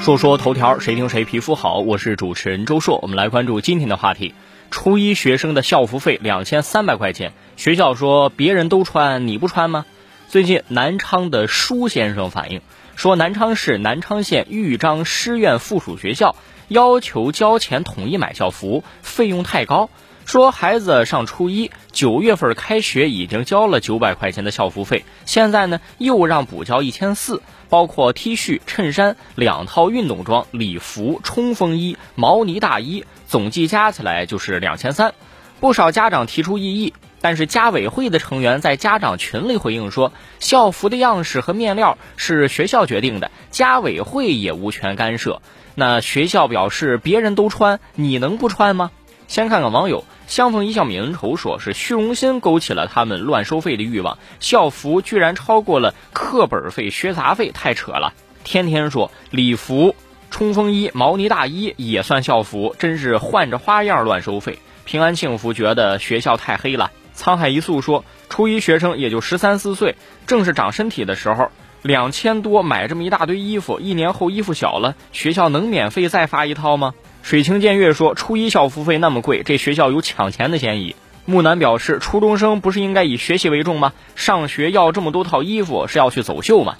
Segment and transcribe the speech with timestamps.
[0.00, 1.80] 说说头条，谁听谁皮肤好。
[1.80, 4.34] 我是主持人周硕，我们来关注今天的话题：
[4.70, 9.84] 初一学生的校服费两千三百块钱，学校说别人都穿，你不穿吗？
[10.26, 12.62] 最近南昌的舒先生反映
[12.96, 16.34] 说，南昌市南昌县豫章师院附属学校
[16.68, 19.90] 要求交钱统一买校服，费用太高。
[20.30, 35.14] 说孩子上初一，九月份开学已经交了九百块钱的校服费，现在呢又让补交一千四，包括 T 恤、衬衫、两套运动装、礼服、冲锋衣、毛呢大衣，总计加起来就是两千三。
[35.58, 45.42] 不少家长提出异议，但是家委会的成员在家长群里回应说，校服的样式和面料是学校决定的，家委会也无权干涉。
[45.74, 48.92] 那学校表示，别人都穿，你能不穿吗？
[49.30, 50.04] 先看看网友。
[50.26, 54.18] 相逢一笑泯恩仇，说是虚荣心勾起了他们乱收费的欲望。
[54.40, 58.12] 校服居然超过了课本费、学杂费，太扯了！
[58.42, 59.94] 天天说礼服、
[60.32, 64.58] 冲锋衣、毛呢大衣也算校服，真是换着花样乱收费。
[64.84, 66.90] 平安幸福觉得学校太黑了。
[67.16, 69.94] 沧海一粟说，初一学生也就十三四岁，
[70.26, 76.94] 正是长身体的时候，两千多买这么一大堆衣服，一年后衣服小了，学校能免费再发一套吗？
[77.22, 83.92] 水清见月说：“初一校服费那么贵，这学校有抢钱的嫌疑。”木南表示：“初中生不是应该以学习为重吗？
[84.16, 86.76] 上学要这么多套衣服，是要去走秀吗？”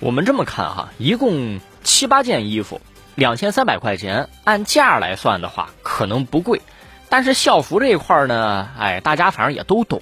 [0.00, 2.80] 我们这么看哈，一共七八件衣服，
[3.14, 6.60] 两千三百块钱，按价来算的话，可能不贵。
[7.08, 10.00] 但是校服这一块呢，哎，大家反正也都懂。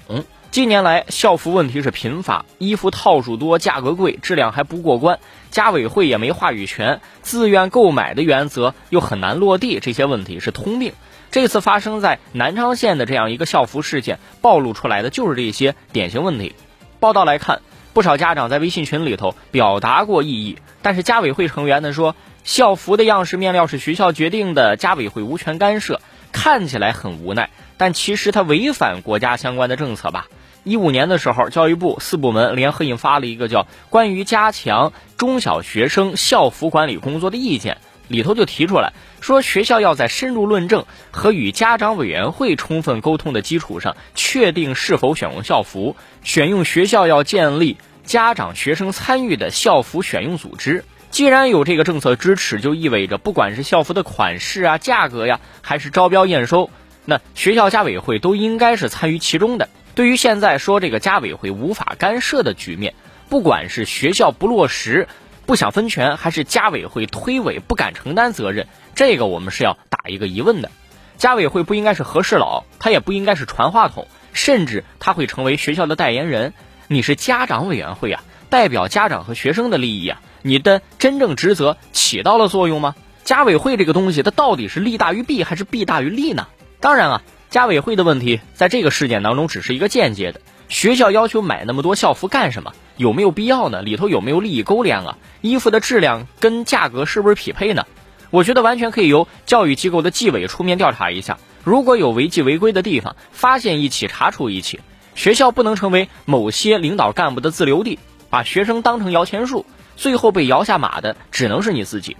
[0.50, 10.94] 近年来，校服问题是频发，衣服套数多，价格贵，质量还不过关，家委会也没话语权，自愿购买的原则又很难落地，这些问题是通病。
[11.30, 16.54] 这次发生在南昌县的这样一个校服事件，暴露出来的就是这些典型问题。
[16.98, 17.60] 报道来看，
[17.92, 26.00] 不少家长在微信群里头表达过异议，但是家委会成员呢说，校服的样式面料是学校决定的，家委会无权干涉，
[26.32, 30.26] 看起来很无奈，但其实它违反国家相关的政策吧。
[30.64, 37.74] 一五年的时候，教育部四部门联合印发了一个叫《关于加强中小学生校服管理工作的意见》，
[38.08, 45.96] 里头就提出来说，学校要在深入论证和与家长委员会充分沟通的基础上，确定是否选用校服。
[46.22, 50.84] 选用学校要建立家长学生参与的校服选用组织。
[51.10, 56.68] 既然有这个政策支持，就意味着不管是校服的款式啊、价格呀，还是招标验收，
[57.06, 59.70] 那学校家委会都应该是参与其中的。
[59.98, 62.94] 对于现在说这个家委会无法干涉的局面，
[63.28, 65.08] 不管是学校不落实、
[65.44, 70.70] 不想分权，还是家委会推诿不敢承担责任，这个我们是要打一个疑问的。
[71.16, 76.54] 家委会不应该是和事佬，他也不应该是传话筒，甚至他会成为学校的代言人。
[76.86, 82.94] 你是家长委员会啊，代表家长和学生的利益啊，你的真正职责起到了作用吗？
[83.24, 86.46] 家委会这个东西，它到底是利大于弊还是弊大于利呢？
[86.78, 87.22] 当然啊。
[87.50, 90.40] 家委会的问题，在这个事件当中只是一个间接的。
[90.68, 92.74] 学校要求买那么多校服干什么？
[92.98, 93.80] 有没有必要呢？
[93.80, 95.16] 里头有没有利益勾连啊？
[95.40, 97.86] 衣服的质量跟价格是不是匹配呢？
[98.28, 101.38] 我觉得完全可以由教育机构的纪委出面调查一下。
[101.64, 104.80] 如果有违纪违规的地方，发现一起查处一起。
[105.14, 107.98] 学校不能成为某些领导干部的自留地，
[108.28, 109.64] 把学生当成摇钱树，
[109.96, 112.14] 最后被摇下马的只能是你自己。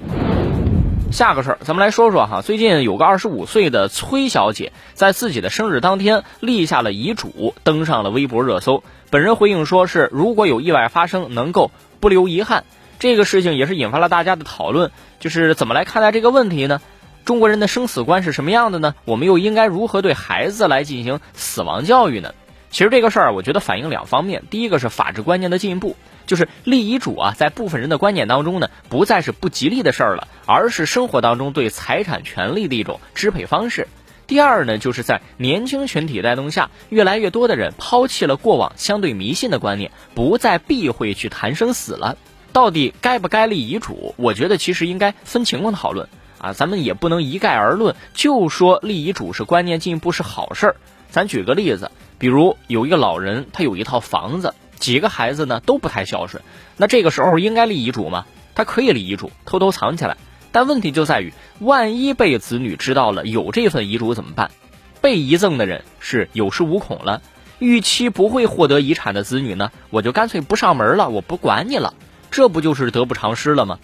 [1.10, 2.42] 下个事儿，咱们来说说哈。
[2.42, 8.84] 最近有个二十五岁的崔小姐，在自己的生日当天立下了遗嘱，登上了微博热搜。
[9.10, 12.64] 本人回应说是如果有意外发生，能够不留遗憾。
[12.98, 16.80] 这个事情也是引发了大家的讨论，就是怎么来看待这个问题呢？
[17.24, 18.94] 中国人的生死观是什么样的呢？
[19.04, 22.34] 我们又应该如何对孩子来进行死亡教育呢？
[22.70, 24.42] 其实这个事儿，我觉得反映两方面。
[24.50, 25.96] 第一个是法治观念的进步。
[26.26, 33.88] 就是立遗嘱啊，在部分人的观念当中呢，不再是不吉利的事儿了，而是生活当中对财产权利的一种支配方式。
[34.26, 42.18] 第二呢，就是在年轻群体带动下，越来越多的人抛弃了过往相对迷信的观念，不再避讳去谈生死了。
[42.52, 44.14] 到底该不该立遗嘱？
[44.18, 50.76] 我觉得其实应该分情况讨论啊，咱们也不能一概而论，就说立遗嘱是观念进步是好事儿。
[51.10, 54.54] 咱举个例子，比如有一个老人，他有一套房子。
[54.78, 56.40] 几个孩子呢都不太孝顺，
[56.76, 58.26] 那这个时候应该立遗嘱吗？
[58.54, 60.16] 他可以立遗嘱，偷偷藏起来。
[60.52, 64.52] 但问题就在于，万一被子女知道了有这份遗嘱怎么办？
[65.00, 67.22] 被遗赠的人是有恃无恐了，
[67.58, 71.94] 预期不会获得遗产的子女呢，我就干脆不上门了，我不管你了，
[72.30, 73.80] 这不就是得不偿失了吗？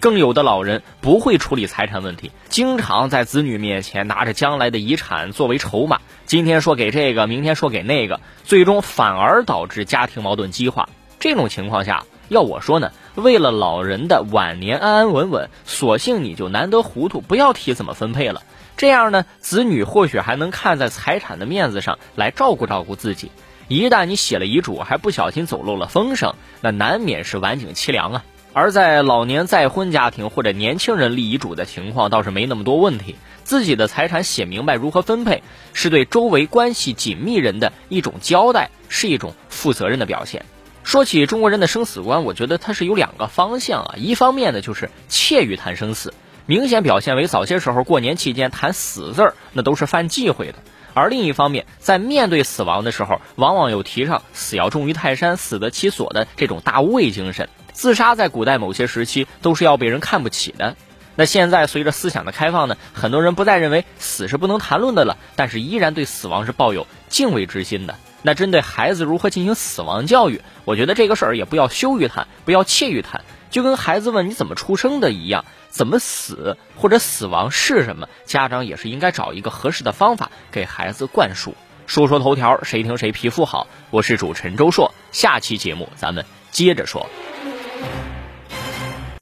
[0.00, 10.88] 更有的老人不会处理财产问题，经常在子女面前拿着将来的遗产作为筹码，今天说给这个，明天说给那个，最终反而导致家庭矛盾激化。
[11.18, 18.42] 这种情况下，要我说呢，为了老人的晚年安安稳稳，索性你就难得糊涂，不要提怎么分配了。
[18.76, 23.30] 这样呢，子女或许还能看在财产的面子上来照顾照顾自己。
[23.68, 28.24] 一旦你写了遗嘱，还不小心走漏了风声，那难免是晚景凄凉啊。
[28.58, 33.16] 而在老年再婚家庭或者年轻人立遗嘱的情况，倒是没那么多问题。
[33.44, 35.42] 自己的财产写明白如何分配，
[35.74, 40.46] 是对周围关系紧密人的一种交代，是一种负责任的表现。
[40.84, 43.94] 说起中国人的生死观，我觉得它是有两个方向啊。
[43.98, 46.14] 一方面呢，就是怯于谈生死，
[46.46, 50.54] 明显表现为早些时候过年期间谈死字儿，那都是犯忌讳的。
[50.94, 57.50] 而另一方面，在面对死亡的时候，往往又提倡“死要重于泰山，死得其所”的这种大无畏精神。
[57.76, 60.76] 自杀在古代某些时期都是要被人看不起的。
[61.14, 67.96] 那现在随着思想的开放呢，很多人不再认为死是不能谈论的了，但是依然对死亡是抱有敬畏之心的。
[68.22, 73.22] 那针对孩子如何进行死亡教育，我觉得这个事儿也不要羞于谈，不要怯于谈。
[73.50, 81.54] 就跟孩子问你怎么出生的一样，怎么死或者死亡是什么，家长也是应该找一个合适的方法给孩子灌输。
[81.86, 83.66] 说说头条，谁听谁皮肤好。
[83.90, 87.06] 我是主持人周硕，下期节目咱们接着说。